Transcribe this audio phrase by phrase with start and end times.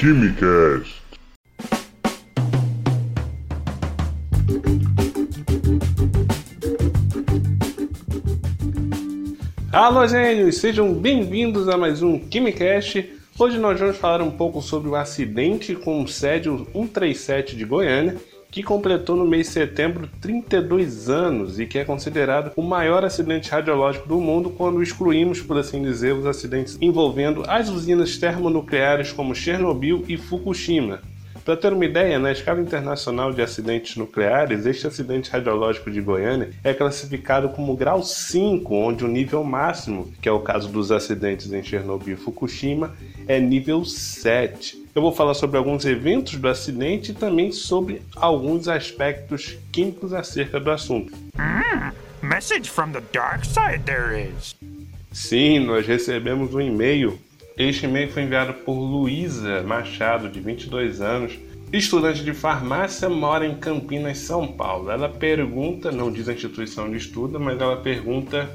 [0.00, 1.02] Quimicast.
[9.70, 10.56] Alô, gênios!
[10.56, 13.12] Sejam bem-vindos a mais um Quimicast.
[13.38, 18.16] Hoje nós vamos falar um pouco sobre o acidente com o Sédio 137 de Goiânia,
[18.50, 23.50] que completou no mês de setembro 32 anos e que é considerado o maior acidente
[23.50, 29.34] radiológico do mundo quando excluímos, por assim dizer, os acidentes envolvendo as usinas termonucleares como
[29.34, 31.00] Chernobyl e Fukushima.
[31.44, 36.50] Para ter uma ideia, na escala internacional de acidentes nucleares, este acidente radiológico de Goiânia
[36.62, 41.50] é classificado como grau 5, onde o nível máximo, que é o caso dos acidentes
[41.52, 42.94] em Chernobyl e Fukushima,
[43.26, 44.79] é nível 7.
[44.94, 50.58] Eu vou falar sobre alguns eventos do acidente e também sobre alguns aspectos químicos acerca
[50.58, 51.12] do assunto.
[51.36, 51.92] Mm,
[52.26, 54.56] message from the dark side there is.
[55.12, 57.18] Sim, nós recebemos um e-mail
[57.60, 61.38] este e-mail foi enviado por Luísa Machado, de 22 anos,
[61.70, 64.90] estudante de farmácia, mora em Campinas, São Paulo.
[64.90, 68.48] Ela pergunta, não diz a instituição de estudo, mas ela pergunta: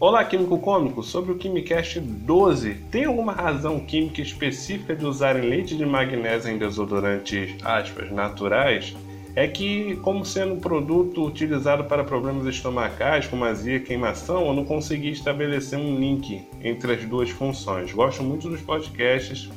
[0.00, 5.76] Olá, Químico Cômico, sobre o Quimicast 12, tem alguma razão química específica de usarem leite
[5.76, 8.94] de magnésio em desodorantes, aspas, naturais?
[9.34, 14.52] é que, como sendo um produto utilizado para problemas estomacais, como azia e queimação, eu
[14.52, 17.92] não consegui estabelecer um link entre as duas funções.
[17.92, 19.48] Gosto muito dos podcasts.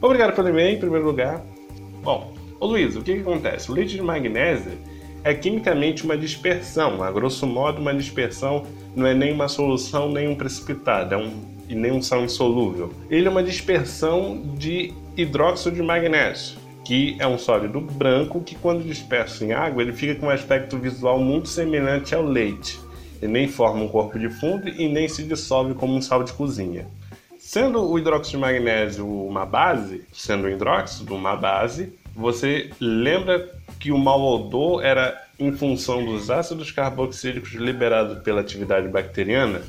[0.00, 1.44] Obrigado pelo e-mail, em primeiro lugar.
[2.02, 3.70] Bom, ô Luiz, o que, que acontece?
[3.70, 4.72] O leite de magnésio
[5.24, 10.28] é quimicamente uma dispersão, a grosso modo, uma dispersão não é nem uma solução nem
[10.28, 11.32] um precipitado, é um,
[11.68, 12.92] e nem um sal insolúvel.
[13.10, 18.82] Ele é uma dispersão de hidróxido de magnésio que é um sólido branco que, quando
[18.82, 22.80] disperso em água, ele fica com um aspecto visual muito semelhante ao leite.
[23.20, 26.32] Ele nem forma um corpo de fundo e nem se dissolve como um sal de
[26.32, 26.86] cozinha.
[27.38, 33.92] Sendo o hidróxido de magnésio uma base, sendo o hidróxido uma base, você lembra que
[33.92, 39.62] o mau odor era em função dos ácidos carboxílicos liberados pela atividade bacteriana?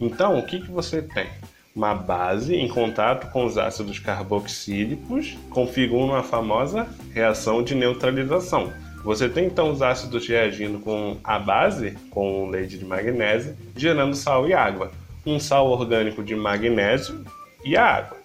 [0.00, 1.28] Então, o que, que você tem?
[1.74, 8.72] uma base em contato com os ácidos carboxílicos configuram a famosa reação de neutralização.
[9.04, 14.14] Você tem então os ácidos reagindo com a base, com o leite de magnésio, gerando
[14.14, 14.90] sal e água.
[15.24, 17.24] Um sal orgânico de magnésio
[17.64, 18.19] e a água.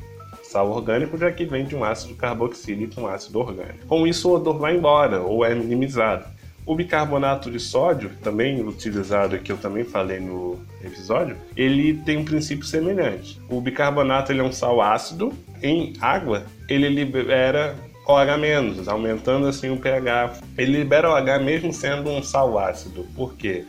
[0.56, 3.86] Sal orgânico já que vem de um ácido carboxílico, um ácido orgânico.
[3.90, 6.24] Com isso, o odor vai embora ou é minimizado.
[6.66, 12.24] O bicarbonato de sódio, também utilizado que eu também falei no episódio, ele tem um
[12.24, 13.38] princípio semelhante.
[13.50, 17.76] O bicarbonato ele é um sal ácido, em água ele libera
[18.08, 20.36] OH-, aumentando assim o pH.
[20.58, 23.06] Ele libera OH mesmo sendo um sal ácido.
[23.14, 23.66] Por quê?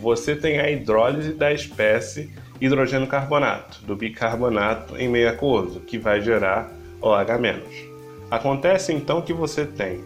[0.00, 2.32] Você tem a hidrólise da espécie
[2.64, 7.60] hidrogênio carbonato, do bicarbonato em meio aquoso, que vai gerar OH-.
[8.30, 10.00] Acontece então que você tem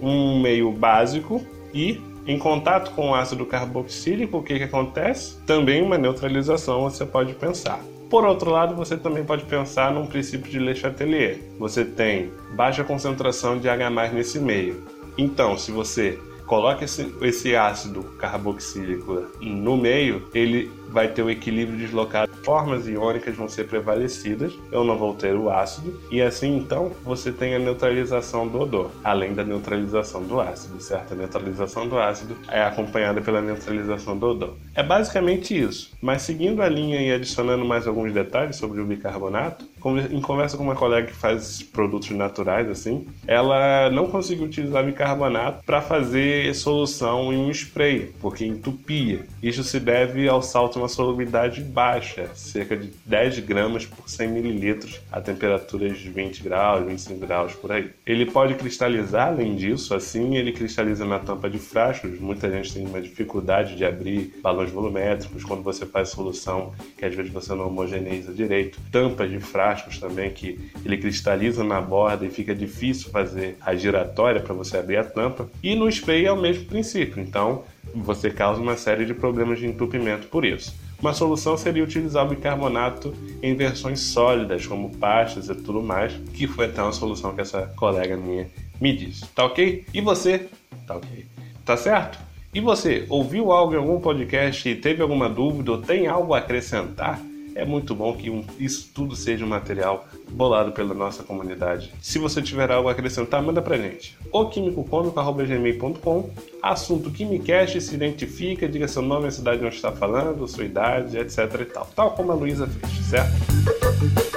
[0.00, 5.36] um meio básico e em contato com o ácido carboxílico, o que, que acontece?
[5.46, 7.80] Também uma neutralização você pode pensar.
[8.08, 11.40] Por outro lado, você também pode pensar num princípio de Le Chatelier.
[11.58, 14.84] Você tem baixa concentração de H+ nesse meio.
[15.18, 21.78] Então, se você coloca esse, esse ácido carboxílico no meio, ele vai ter o equilíbrio
[21.78, 22.32] deslocado.
[22.44, 27.32] Formas iônicas vão ser prevalecidas, eu não vou ter o ácido, e assim então você
[27.32, 31.12] tem a neutralização do odor, além da neutralização do ácido, certo?
[31.12, 34.54] A neutralização do ácido é acompanhada pela neutralização do odor.
[34.74, 39.64] É basicamente isso, mas seguindo a linha e adicionando mais alguns detalhes sobre o bicarbonato,
[40.10, 45.62] em conversa com uma colega que faz produtos naturais assim, ela não conseguiu utilizar bicarbonato
[45.64, 49.26] para fazer solução em um spray, porque entupia.
[49.42, 55.00] Isso se deve ao salto uma solubilidade baixa, cerca de 10 gramas por 100 mililitros,
[55.10, 57.90] a temperaturas de 20 graus, 25 graus por aí.
[58.06, 62.18] Ele pode cristalizar, além disso, assim ele cristaliza na tampa de frascos.
[62.18, 67.14] Muita gente tem uma dificuldade de abrir balões volumétricos quando você faz solução que às
[67.14, 68.78] vezes você não homogeneiza direito.
[68.90, 74.40] Tampas de frascos também que ele cristaliza na borda e fica difícil fazer a giratória
[74.40, 75.48] para você abrir a tampa.
[75.62, 77.22] E no spray é o mesmo princípio.
[77.22, 77.64] Então,
[77.94, 80.74] você causa uma série de problemas de entupimento por isso.
[81.00, 86.46] Uma solução seria utilizar o bicarbonato em versões sólidas, como pastas e tudo mais, que
[86.46, 88.48] foi até uma solução que essa colega minha
[88.80, 89.26] me disse.
[89.34, 89.84] Tá ok?
[89.92, 90.48] E você?
[90.86, 91.26] Tá ok.
[91.64, 92.18] Tá certo?
[92.54, 96.38] E você, ouviu algo em algum podcast e teve alguma dúvida ou tem algo a
[96.38, 97.20] acrescentar?
[97.54, 101.92] É muito bom que um, isso tudo seja um material bolado pela nossa comunidade.
[102.00, 104.16] Se você tiver algo a acrescentar, manda pra gente.
[104.32, 106.30] O químicocômico.gmail.com
[106.62, 111.60] Assunto Quimicast, se identifica, diga seu nome, a cidade onde está falando, sua idade, etc
[111.60, 111.86] e tal.
[111.94, 114.33] Tal como a Luísa fez, certo?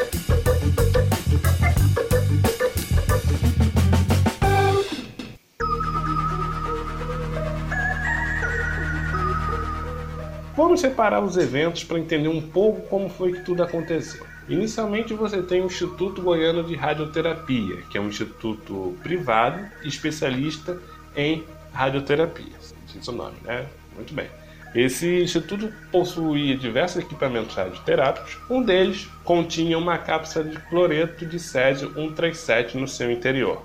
[10.58, 14.26] Vamos separar os eventos para entender um pouco como foi que tudo aconteceu.
[14.50, 20.76] Inicialmente você tem o Instituto Goiano de Radioterapia, que é um instituto privado especialista
[21.16, 22.56] em radioterapia.
[22.88, 23.68] Diz o nome, né?
[23.96, 24.26] Muito bem.
[24.74, 28.40] Esse instituto possuía diversos equipamentos radioterápicos.
[28.50, 33.62] Um deles continha uma cápsula de cloreto de césio 137 no seu interior.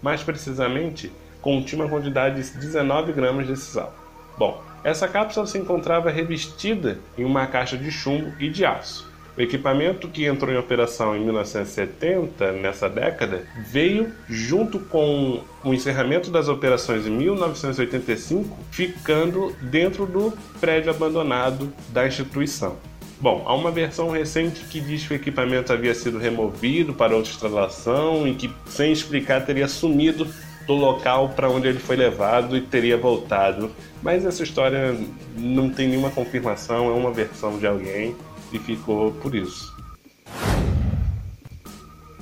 [0.00, 1.10] Mais precisamente,
[1.42, 3.92] continha uma quantidade de 19 gramas desse sal.
[4.38, 9.10] Bom, essa cápsula se encontrava revestida em uma caixa de chumbo e de aço.
[9.36, 16.30] O equipamento que entrou em operação em 1970, nessa década, veio junto com o encerramento
[16.30, 22.78] das operações em 1985, ficando dentro do prédio abandonado da instituição.
[23.20, 27.30] Bom, há uma versão recente que diz que o equipamento havia sido removido para outra
[27.30, 30.26] instalação e que, sem explicar, teria sumido
[30.66, 33.70] do local para onde ele foi levado e teria voltado.
[34.02, 34.96] Mas essa história
[35.36, 38.14] não tem nenhuma confirmação, é uma versão de alguém
[38.52, 39.74] e ficou por isso.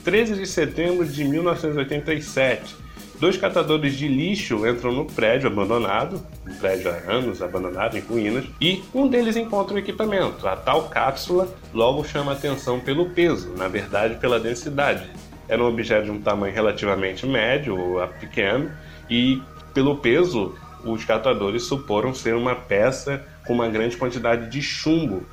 [0.04, 2.76] 13 de setembro de 1987,
[3.18, 8.44] dois catadores de lixo entram no prédio abandonado, um prédio há anos abandonado em ruínas,
[8.60, 10.46] e um deles encontra o equipamento.
[10.46, 15.10] A tal cápsula logo chama atenção pelo peso, na verdade pela densidade.
[15.48, 18.70] Era um objeto de um tamanho relativamente médio a pequeno,
[19.10, 19.42] e
[19.72, 20.54] pelo peso,
[20.84, 25.24] os catadores suporam ser uma peça com uma grande quantidade de chumbo,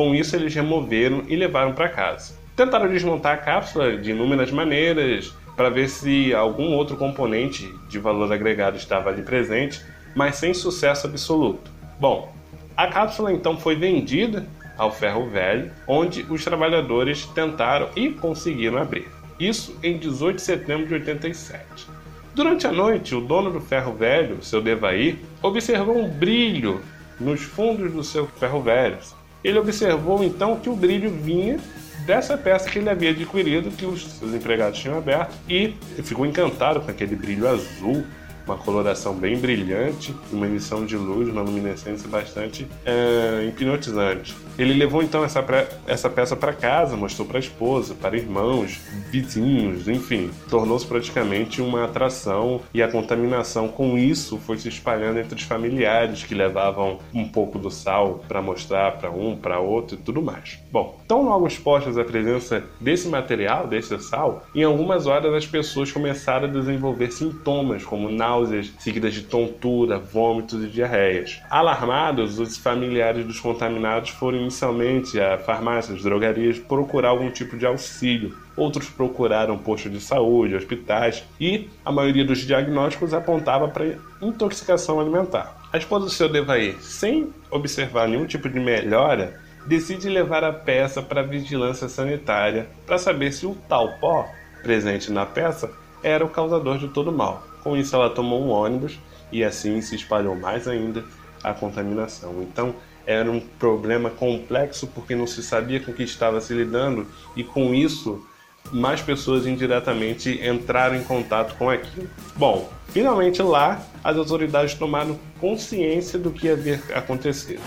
[0.00, 2.34] com isso, eles removeram e levaram para casa.
[2.56, 8.32] Tentaram desmontar a cápsula de inúmeras maneiras para ver se algum outro componente de valor
[8.32, 9.84] agregado estava ali presente,
[10.14, 11.70] mas sem sucesso absoluto.
[11.98, 12.32] Bom,
[12.76, 14.46] a cápsula então foi vendida
[14.78, 19.06] ao ferro velho, onde os trabalhadores tentaram e conseguiram abrir.
[19.40, 21.88] Isso em 18 de setembro de 87.
[22.34, 26.80] Durante a noite, o dono do ferro velho, seu Devair, observou um brilho
[27.18, 28.98] nos fundos do seu ferro velho,
[29.42, 31.58] ele observou então que o brilho vinha
[32.06, 36.80] dessa peça que ele havia adquirido, que os seus empregados tinham aberto, e ficou encantado
[36.80, 38.04] com aquele brilho azul
[38.46, 44.34] uma coloração bem brilhante, uma emissão de luz, uma luminescência bastante é, hipnotizante.
[44.58, 45.44] Ele levou então essa,
[45.86, 48.78] essa peça para casa, mostrou para a esposa, para irmãos,
[49.10, 55.34] vizinhos, enfim, tornou-se praticamente uma atração e a contaminação com isso foi se espalhando entre
[55.34, 59.98] os familiares que levavam um pouco do sal para mostrar para um, para outro e
[59.98, 60.58] tudo mais.
[60.70, 65.90] Bom, tão logo expostas à presença desse material, desse sal, em algumas horas as pessoas
[65.90, 71.40] começaram a desenvolver sintomas como náuseas náuseas seguidas de tontura, vômitos e diarreias.
[71.50, 78.36] Alarmados, os familiares dos contaminados foram inicialmente a farmácias, drogarias procurar algum tipo de auxílio.
[78.56, 85.56] Outros procuraram postos de saúde, hospitais e a maioria dos diagnósticos apontava para intoxicação alimentar.
[85.72, 91.02] A esposa do seu Devair, sem observar nenhum tipo de melhora, decide levar a peça
[91.02, 94.26] para a vigilância sanitária para saber se o tal pó
[94.62, 95.70] presente na peça
[96.02, 97.49] era o causador de todo o mal.
[97.62, 98.98] Com isso, ela tomou um ônibus
[99.30, 101.04] e assim se espalhou mais ainda
[101.42, 102.42] a contaminação.
[102.42, 102.74] Então,
[103.06, 107.74] era um problema complexo porque não se sabia com que estava se lidando e com
[107.74, 108.24] isso
[108.70, 112.08] mais pessoas indiretamente entraram em contato com aquilo.
[112.36, 117.60] Bom, finalmente lá as autoridades tomaram consciência do que havia acontecido.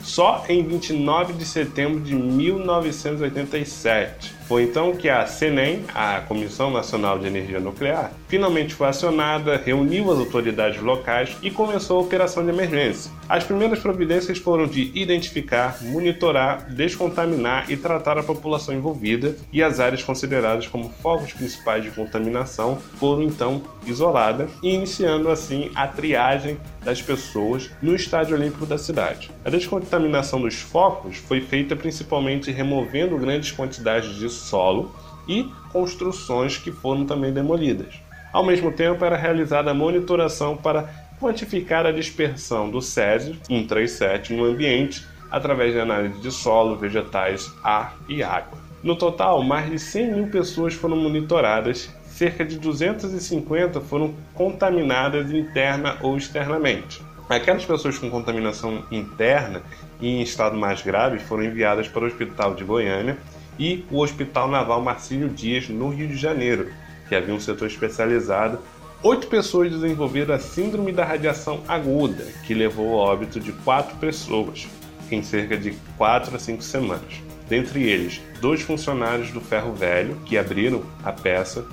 [0.00, 7.18] Só em 29 de setembro de 1987 foi então que a CNEM, a Comissão Nacional
[7.18, 12.50] de Energia Nuclear, finalmente foi acionada, reuniu as autoridades locais e começou a operação de
[12.50, 13.10] emergência.
[13.26, 19.80] As primeiras providências foram de identificar, monitorar, descontaminar e tratar a população envolvida, e as
[19.80, 27.00] áreas consideradas como focos principais de contaminação foram então isoladas iniciando assim a triagem das
[27.00, 29.30] pessoas no estádio olímpico da cidade.
[29.44, 34.92] A descontaminação dos focos foi feita principalmente removendo grandes quantidades de solo
[35.26, 37.94] e construções que foram também demolidas.
[38.32, 40.88] Ao mesmo tempo, era realizada a monitoração para
[41.20, 47.96] quantificar a dispersão do Césio 137 no ambiente através de análise de solo, vegetais, ar
[48.08, 48.58] e água.
[48.82, 55.96] No total, mais de 100 mil pessoas foram monitoradas, cerca de 250 foram contaminadas interna
[56.02, 57.00] ou externamente.
[57.28, 59.62] Aquelas pessoas com contaminação interna
[60.00, 63.16] e em estado mais grave foram enviadas para o Hospital de Goiânia
[63.58, 66.70] e o Hospital Naval Marcílio Dias, no Rio de Janeiro,
[67.08, 68.58] que havia um setor especializado.
[69.02, 74.68] Oito pessoas desenvolveram a síndrome da radiação aguda, que levou ao óbito de quatro pessoas
[75.10, 77.20] em cerca de quatro a cinco semanas.
[77.48, 81.66] Dentre eles, dois funcionários do ferro velho que abriram a peça,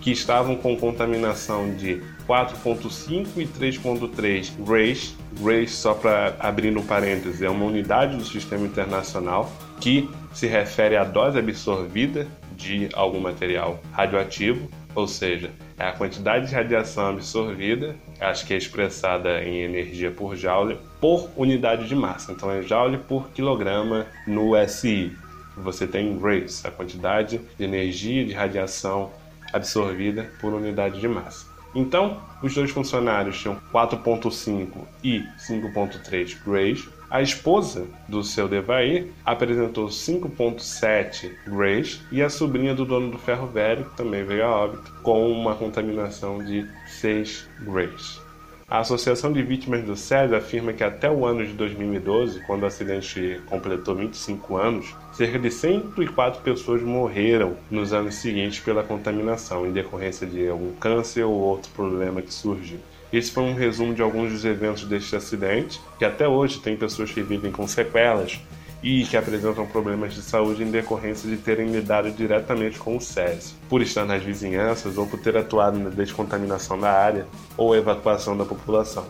[0.00, 5.14] que estavam com contaminação de 4.5 e 3.3 grays.
[5.40, 10.98] Grays, só para abrir no parênteses, é uma unidade do sistema internacional que se refere
[10.98, 17.96] à dose absorvida de algum material radioativo, ou seja, é a quantidade de radiação absorvida,
[18.20, 22.32] acho que é expressada em energia por joule, por unidade de massa.
[22.32, 25.16] Então é joule por quilograma no SI.
[25.56, 29.12] Você tem grays, a quantidade de energia de radiação
[29.54, 31.46] absorvida por unidade de massa.
[31.74, 34.68] Então, os dois funcionários tinham 4.5
[35.02, 36.88] e 5.3 grays.
[37.08, 43.46] A esposa do seu Devair apresentou 5.7 grays e a sobrinha do dono do ferro
[43.46, 48.20] velho, que também veio a óbito, com uma contaminação de 6 grays.
[48.68, 52.66] A Associação de Vítimas do SES afirma que até o ano de 2012, quando o
[52.66, 59.72] acidente completou 25 anos, cerca de 104 pessoas morreram nos anos seguintes pela contaminação, em
[59.72, 62.80] decorrência de algum câncer ou outro problema que surgiu.
[63.12, 67.10] Esse foi um resumo de alguns dos eventos deste acidente, que até hoje tem pessoas
[67.10, 68.40] que vivem com sequelas,
[68.82, 73.54] e que apresentam problemas de saúde em decorrência de terem lidado diretamente com o SESI,
[73.68, 78.44] por estar nas vizinhanças ou por ter atuado na descontaminação da área ou evacuação da
[78.44, 79.06] população.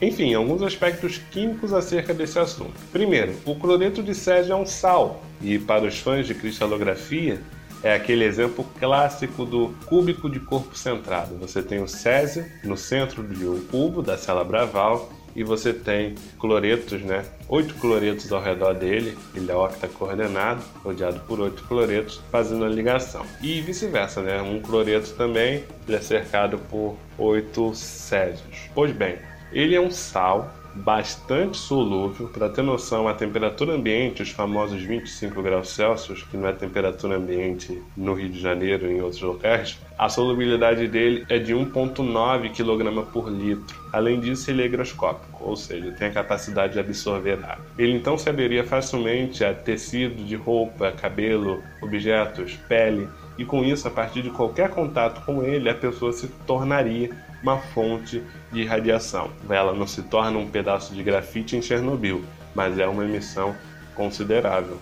[0.00, 2.72] Enfim, alguns aspectos químicos acerca desse assunto.
[2.90, 7.40] Primeiro, o cloreto de césio é um sal, e para os fãs de cristalografia,
[7.82, 11.36] é aquele exemplo clássico do cúbico de corpo centrado.
[11.38, 16.14] Você tem o césio no centro de um cubo da célula Braval e você tem
[16.38, 17.24] cloretos, né?
[17.48, 23.24] Oito cloretos ao redor dele, ele é octa-coordenado, rodeado por oito cloretos, fazendo a ligação.
[23.40, 24.40] E vice-versa, né?
[24.42, 28.70] Um cloreto também ele é cercado por oito césios.
[28.74, 29.18] Pois bem,
[29.52, 32.28] ele é um sal bastante solúvel.
[32.28, 37.16] Para ter noção, a temperatura ambiente, os famosos 25 graus Celsius, que não é temperatura
[37.16, 42.50] ambiente no Rio de Janeiro e em outros locais, a solubilidade dele é de 1,9
[42.50, 43.76] kg por litro.
[43.92, 47.64] Além disso, ele é higroscópico, ou seja, tem a capacidade de absorver água.
[47.78, 53.88] Ele então se aderia facilmente a tecido de roupa, cabelo, objetos, pele, e com isso,
[53.88, 57.10] a partir de qualquer contato com ele, a pessoa se tornaria
[57.42, 58.22] uma fonte
[58.52, 59.30] de radiação.
[59.48, 63.54] Ela não se torna um pedaço de grafite em Chernobyl, mas é uma emissão
[63.94, 64.78] considerável.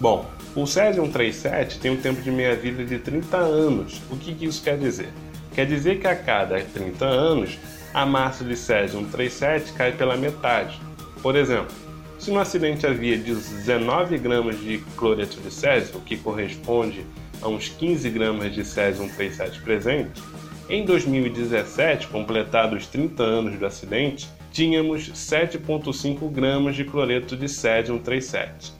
[0.00, 4.00] Bom, o Césio-137 tem um tempo de meia-vida de 30 anos.
[4.10, 5.08] O que isso quer dizer?
[5.54, 7.58] Quer dizer que a cada 30 anos,
[7.92, 10.80] a massa de Césio-137 cai pela metade.
[11.20, 11.74] Por exemplo,
[12.18, 17.06] se no acidente havia 19 gramas de cloreto de césio, que corresponde
[17.42, 20.20] a uns 15 gramas de césio-137 presente,
[20.68, 28.72] em 2017, completados 30 anos do acidente, tínhamos 7,5 gramas de cloreto de césio-137.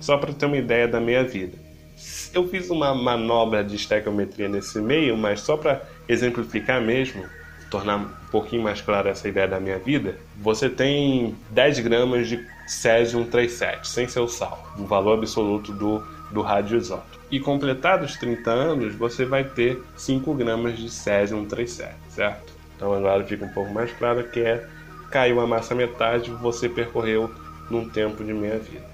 [0.00, 1.56] Só para ter uma ideia da meia-vida.
[2.34, 7.24] Eu fiz uma manobra de estequiometria nesse meio, mas só para exemplificar mesmo,
[7.70, 12.44] tornar um pouquinho mais clara essa ideia da minha vida, você tem 10 gramas de
[12.66, 16.02] césio-137, sem seu sal, o valor absoluto do,
[16.32, 17.19] do radioisótopo.
[17.30, 22.52] E completados 30 anos, você vai ter 5 gramas de césio-137, certo?
[22.76, 24.66] Então agora fica um pouco mais claro que é
[25.10, 27.30] caiu a massa metade, você percorreu
[27.70, 28.86] num tempo de meia vida.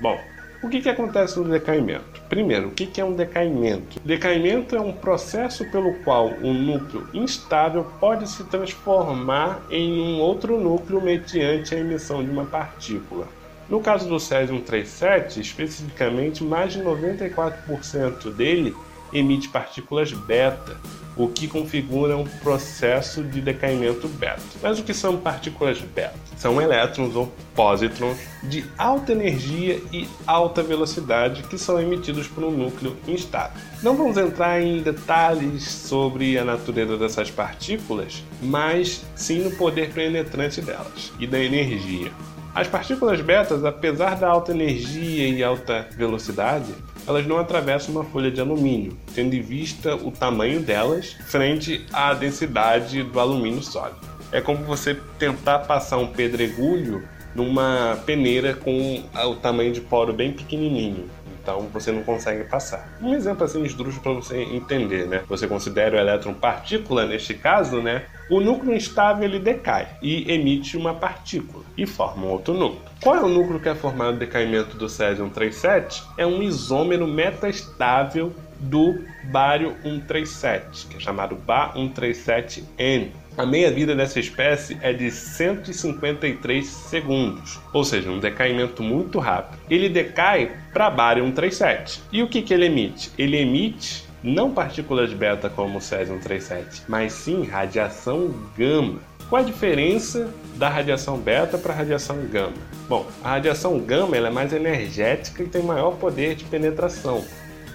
[0.00, 0.18] Bom,
[0.62, 2.20] o que, que acontece no decaimento?
[2.28, 4.00] Primeiro, o que, que é um decaimento?
[4.04, 10.58] Decaimento é um processo pelo qual um núcleo instável pode se transformar em um outro
[10.58, 13.28] núcleo mediante a emissão de uma partícula.
[13.68, 18.74] No caso do Césio 137, especificamente, mais de 94% dele
[19.12, 20.76] emite partículas beta,
[21.16, 24.42] o que configura um processo de decaimento beta.
[24.62, 26.14] Mas o que são partículas beta?
[26.36, 32.50] São elétrons ou pósitrons de alta energia e alta velocidade que são emitidos por um
[32.50, 33.60] núcleo instável.
[33.82, 40.60] Não vamos entrar em detalhes sobre a natureza dessas partículas, mas sim no poder penetrante
[40.60, 42.12] delas e da energia.
[42.56, 46.74] As partículas betas, apesar da alta energia e alta velocidade,
[47.06, 52.14] elas não atravessam uma folha de alumínio, tendo em vista o tamanho delas frente à
[52.14, 54.00] densidade do alumínio sólido.
[54.32, 60.32] É como você tentar passar um pedregulho numa peneira com o tamanho de poro bem
[60.32, 61.10] pequenininho.
[61.46, 62.98] Então você não consegue passar.
[63.00, 65.22] Um exemplo assim esdrúxulo para você entender, né?
[65.28, 68.02] Você considera o elétron partícula neste caso, né?
[68.28, 72.82] O núcleo instável ele decai e emite uma partícula e forma um outro núcleo.
[73.00, 76.02] Qual é o núcleo que é formado no decaimento do césio 137?
[76.18, 83.08] É um isômero metastável do bário 137, que é chamado Ba137N.
[83.36, 89.58] A meia-vida dessa espécie é de 153 segundos, ou seja, um decaimento muito rápido.
[89.68, 92.02] Ele decai para bário 137.
[92.10, 93.10] E o que, que ele emite?
[93.18, 98.98] Ele emite não partículas beta como o césio-137, mas sim radiação gama.
[99.28, 102.54] Qual a diferença da radiação beta para a radiação gama?
[102.88, 107.24] Bom, a radiação gama é mais energética e tem maior poder de penetração.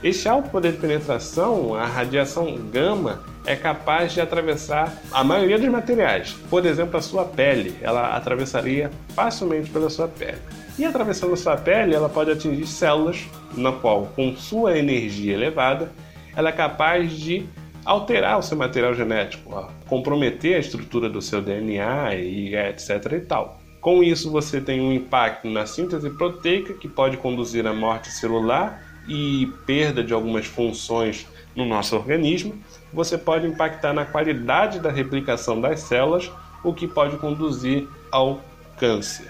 [0.03, 5.69] Este alto poder de penetração, a radiação gama, é capaz de atravessar a maioria dos
[5.69, 6.35] materiais.
[6.49, 10.39] Por exemplo, a sua pele, ela atravessaria facilmente pela sua pele.
[10.79, 15.91] E atravessando a sua pele, ela pode atingir células, na qual, com sua energia elevada,
[16.35, 17.45] ela é capaz de
[17.85, 23.19] alterar o seu material genético, ó, comprometer a estrutura do seu DNA e etc e
[23.19, 23.61] tal.
[23.79, 28.90] Com isso, você tem um impacto na síntese proteica que pode conduzir à morte celular
[29.07, 32.55] e perda de algumas funções no nosso organismo,
[32.93, 36.31] você pode impactar na qualidade da replicação das células,
[36.63, 38.41] o que pode conduzir ao
[38.77, 39.27] câncer.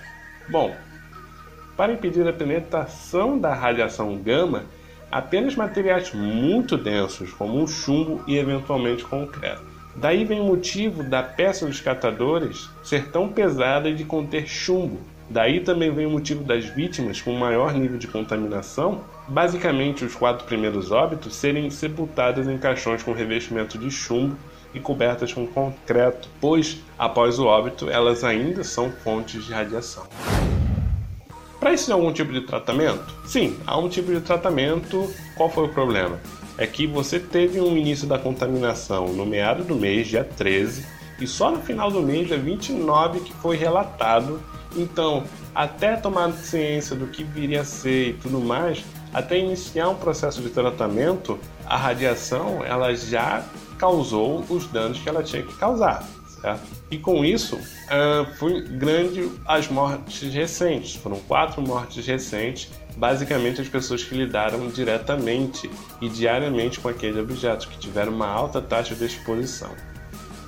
[0.50, 0.76] Bom,
[1.78, 4.66] para impedir a penetração da radiação gama,
[5.12, 9.72] apenas materiais muito densos, como o chumbo e eventualmente concreto.
[9.96, 15.02] Daí vem o motivo da peça dos catadores ser tão pesada e de conter chumbo,
[15.32, 20.46] Daí também vem o motivo das vítimas com maior nível de contaminação, basicamente os quatro
[20.46, 24.36] primeiros óbitos, serem sepultadas em caixões com revestimento de chumbo
[24.74, 30.04] e cobertas com concreto, pois após o óbito elas ainda são fontes de radiação.
[31.60, 33.06] Para isso, algum tipo de tratamento?
[33.26, 35.10] Sim, há um tipo de tratamento.
[35.38, 36.20] Qual foi o problema?
[36.58, 40.86] É que você teve um início da contaminação no meado do mês, dia 13,
[41.20, 44.42] e só no final do mês, dia 29, que foi relatado
[44.76, 45.24] então,
[45.54, 48.84] até tomar ciência do que viria a ser e tudo mais,
[49.14, 53.44] até iniciar um processo de tratamento, a radiação ela já
[53.78, 56.08] causou os danos que ela tinha que causar.
[56.42, 56.62] Certo?
[56.90, 60.96] E com isso, uh, foi grande as mortes recentes.
[60.96, 65.70] Foram quatro mortes recentes, basicamente as pessoas que lidaram diretamente
[66.02, 69.72] e diariamente com aquele objeto, que tiveram uma alta taxa de exposição.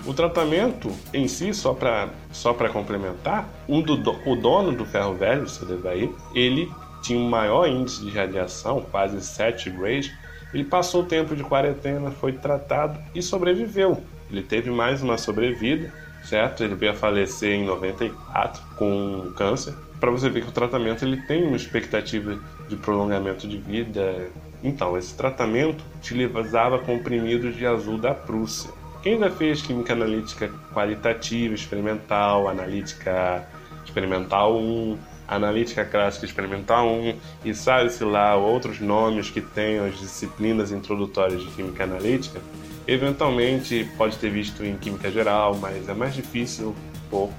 [0.06, 3.94] O tratamento em si, só para só complementar, um do,
[4.26, 6.70] o dono do ferro velho, o CDVI, ele
[7.04, 10.12] tinha um maior índice de radiação, quase 7 grays.
[10.54, 14.04] Ele passou o tempo de quarentena, foi tratado e sobreviveu.
[14.32, 16.64] Ele teve mais uma sobrevida, certo?
[16.64, 19.74] Ele veio a falecer em 94 com câncer.
[20.00, 24.28] Para você ver que o tratamento ele tem uma expectativa de prolongamento de vida.
[24.64, 28.72] Então, esse tratamento utilizava comprimidos de azul da Prússia
[29.04, 33.46] quem já fez química analítica qualitativa, experimental, analítica
[33.84, 40.72] experimental 1, analítica clássica experimental 1 e sabe-se lá outros nomes que tenham as disciplinas
[40.72, 42.42] introdutórias de química analítica,
[42.88, 47.34] eventualmente pode ter visto em química geral, mas é mais difícil um pouco.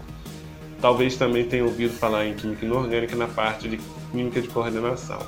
[0.80, 5.18] Talvez também tenha ouvido falar em química inorgânica na parte de química de coordenação.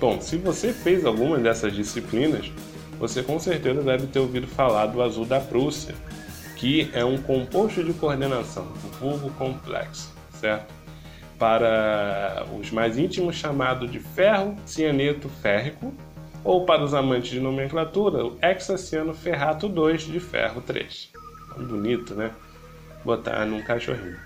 [0.00, 2.52] Bom, se você fez alguma dessas disciplinas,
[2.98, 5.94] você com certeza deve ter ouvido falar do azul da Prússia,
[6.56, 10.77] que é um composto de coordenação, o vulgo complexo, certo?
[11.38, 15.94] Para os mais íntimos, chamado de ferro cianeto férrico,
[16.42, 21.10] ou para os amantes de nomenclatura, o hexaciano ferrato 2 de ferro 3.
[21.56, 22.30] Bonito, né?
[23.04, 24.16] Botar num cachorrinho.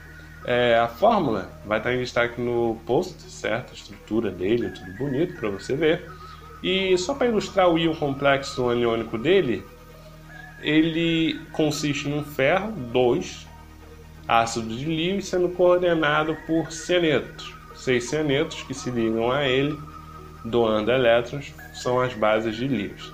[0.44, 3.70] É, a fórmula vai estar em destaque no post, certo?
[3.70, 6.10] A estrutura dele, tudo bonito para você ver.
[6.62, 9.64] E só para ilustrar o íon complexo aniônico dele,
[10.60, 13.46] ele consiste em um ferro, 2,
[14.26, 17.54] ácido de lítio sendo coordenado por cianetos.
[17.74, 19.78] Seis cianetos que se ligam a ele,
[20.44, 23.12] doando elétrons, são as bases de lítio.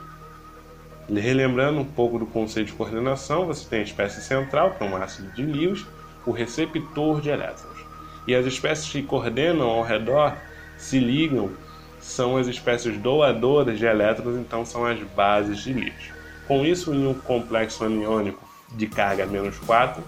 [1.10, 4.96] Relembrando um pouco do conceito de coordenação, você tem a espécie central, que é um
[4.96, 5.86] ácido de Lewis,
[6.26, 7.78] o receptor de elétrons.
[8.26, 10.36] E as espécies que coordenam ao redor
[10.76, 11.50] se ligam
[11.98, 16.14] são as espécies doadoras de elétrons, então são as bases de lítio.
[16.46, 20.02] Com isso, em um complexo aniônico de carga menos 4,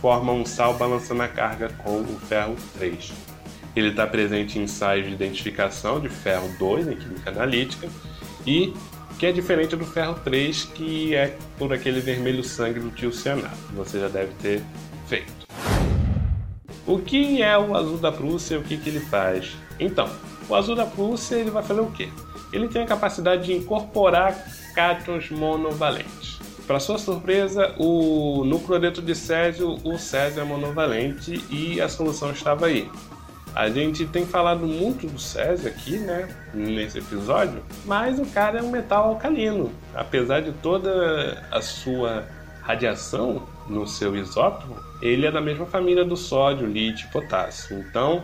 [0.00, 3.12] forma um sal balançando a carga com o ferro 3.
[3.76, 7.88] Ele está presente em ensaios de identificação de ferro 2 em química analítica
[8.46, 8.74] e
[9.18, 13.54] que é diferente do ferro 3, que é por aquele vermelho sangue do tiocianato.
[13.74, 14.62] Você já deve ter
[15.06, 15.46] feito.
[16.86, 19.52] O que é o azul da Prússia e o que, que ele faz?
[19.78, 20.08] Então,
[20.48, 22.08] o azul da Prússia ele vai fazer o quê?
[22.52, 24.34] Ele tem a capacidade de incorporar
[24.74, 26.19] cátions monovalentes.
[26.70, 32.30] Para sua surpresa, o, no cloreto de Césio, o Césio é monovalente e a solução
[32.30, 32.88] estava aí.
[33.56, 38.62] A gente tem falado muito do Césio aqui, né, nesse episódio, mas o cara é
[38.62, 39.72] um metal alcalino.
[39.92, 42.28] Apesar de toda a sua
[42.62, 47.80] radiação no seu isótopo, ele é da mesma família do sódio, lítio e potássio.
[47.80, 48.22] Então,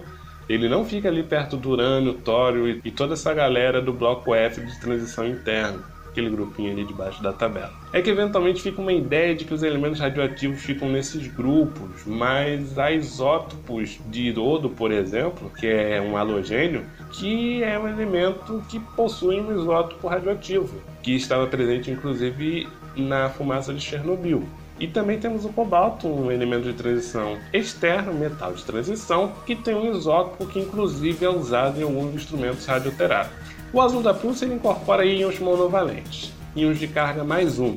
[0.48, 4.60] ele não fica ali perto do urânio, tório e toda essa galera do bloco F
[4.60, 5.95] de transição interna.
[6.16, 7.72] Aquele grupinho ali debaixo da tabela.
[7.92, 12.78] É que eventualmente fica uma ideia de que os elementos radioativos ficam nesses grupos, mas
[12.78, 18.80] há isótopos de iodo, por exemplo, que é um halogênio, que é um elemento que
[18.80, 24.42] possui um isótopo radioativo, que estava presente inclusive na fumaça de Chernobyl.
[24.78, 29.74] E também temos o cobalto, um elemento de transição externo, metal de transição, que tem
[29.74, 33.55] um isótopo que inclusive é usado em alguns instrumentos radioterápicos.
[33.72, 37.76] O azul da Prússia incorpora íons monovalentes, íons de carga mais um.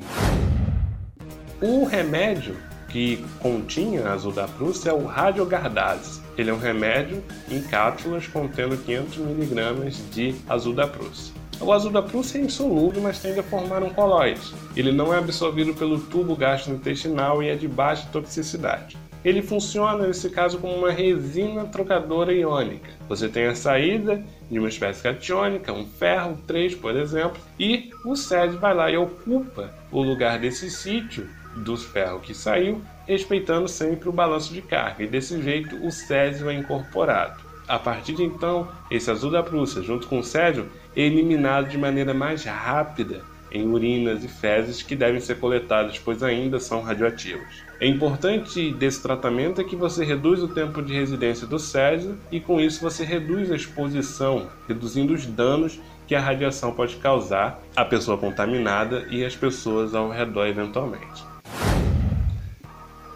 [1.60, 2.56] O remédio
[2.88, 6.22] que continha azul da Prússia é o radiogardase.
[6.38, 11.34] Ele é um remédio em cápsulas contendo 500 mg de azul da Prússia.
[11.60, 14.54] O azul da Prússia é insolúvel, mas tende a formar um colóide.
[14.76, 18.96] Ele não é absorvido pelo tubo gastrointestinal e é de baixa toxicidade.
[19.24, 22.90] Ele funciona, nesse caso, como uma resina trocadora iônica.
[23.08, 28.16] Você tem a saída de uma espécie catiônica, um ferro 3, por exemplo, e o
[28.16, 31.28] SED vai lá e ocupa o lugar desse sítio
[31.58, 36.50] do ferro que saiu, respeitando sempre o balanço de carga, e desse jeito o césio
[36.50, 37.42] é incorporado.
[37.68, 41.78] A partir de então, esse azul da Prússia, junto com o césio, é eliminado de
[41.78, 47.64] maneira mais rápida em urinas e fezes que devem ser coletadas, pois ainda são radioativos.
[47.80, 52.40] É importante desse tratamento é que você reduz o tempo de residência do césio e
[52.40, 57.86] com isso você reduz a exposição, reduzindo os danos que a radiação pode causar à
[57.86, 61.24] pessoa contaminada e às pessoas ao redor eventualmente.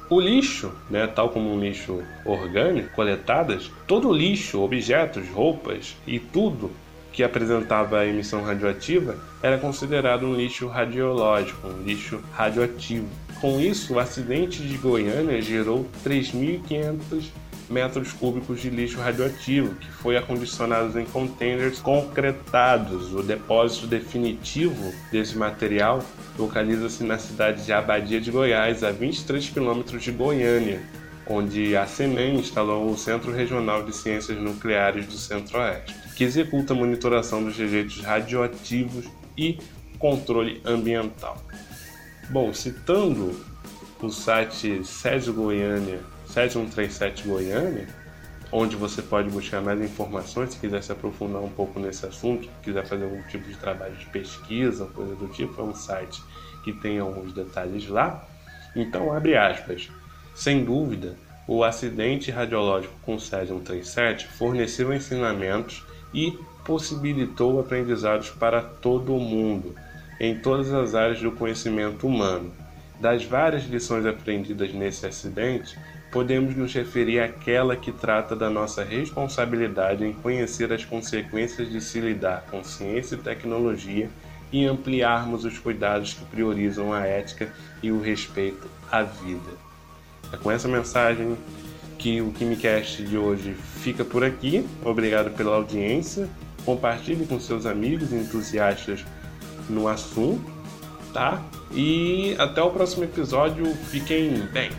[0.10, 6.70] O lixo, né, tal como um lixo orgânico, coletadas, todo lixo, objetos, roupas e tudo
[7.14, 13.08] que apresentava a emissão radioativa era considerado um lixo radiológico, um lixo radioativo.
[13.40, 17.30] Com isso, o acidente de Goiânia gerou 3.500
[17.70, 23.14] metros cúbicos de lixo radioativo, que foi acondicionado em containers concretados.
[23.14, 26.04] O depósito definitivo desse material
[26.38, 30.82] localiza-se na cidade de Abadia de Goiás, a 23 quilômetros de Goiânia,
[31.28, 36.76] onde a CENEM instalou o Centro Regional de Ciências Nucleares do Centro-Oeste, que executa a
[36.76, 39.06] monitoração dos rejeitos radioativos
[39.38, 39.58] e
[39.98, 41.42] controle ambiental.
[42.30, 43.40] Bom, citando
[44.02, 47.88] o site Césio Goiânia 7137 Goiânia,
[48.52, 52.86] onde você pode buscar mais informações se quiser se aprofundar um pouco nesse assunto, quiser
[52.86, 56.22] fazer algum tipo de trabalho de pesquisa, coisa do tipo, é um site
[56.64, 58.28] que tem alguns detalhes lá.
[58.76, 59.90] Então, abre aspas.
[60.36, 61.16] Sem dúvida,
[61.48, 69.76] o acidente radiológico com Césio 137 forneceu ensinamentos e possibilitou aprendizados para todo o mundo,
[70.20, 72.52] em todas as áreas do conhecimento humano.
[73.00, 75.78] Das várias lições aprendidas nesse acidente,
[76.12, 82.00] podemos nos referir àquela que trata da nossa responsabilidade em conhecer as consequências de se
[82.00, 84.10] lidar com ciência e tecnologia
[84.52, 89.52] e ampliarmos os cuidados que priorizam a ética e o respeito à vida.
[90.32, 91.36] É com essa mensagem
[92.04, 94.68] que o KimiCast de hoje fica por aqui.
[94.84, 96.28] Obrigado pela audiência.
[96.66, 99.06] Compartilhe com seus amigos entusiastas
[99.70, 100.52] no assunto,
[101.14, 101.42] tá?
[101.74, 103.74] E até o próximo episódio.
[103.90, 104.70] Fiquem bem.